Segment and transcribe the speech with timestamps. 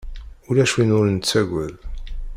[0.49, 1.75] Ulac win ur nettaggad